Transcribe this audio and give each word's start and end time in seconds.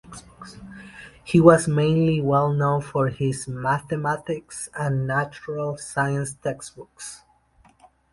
He 1.23 1.39
was 1.39 1.67
mainly 1.67 2.19
well 2.19 2.51
known 2.51 2.81
for 2.81 3.09
his 3.09 3.47
mathematics 3.47 4.67
and 4.73 5.05
natural 5.05 5.77
science 5.77 6.33
textbooks. 6.41 7.21